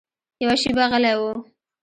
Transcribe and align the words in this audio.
يوه 0.41 0.55
شېبه 0.61 0.83
غلى 0.91 1.13
و. 1.19 1.21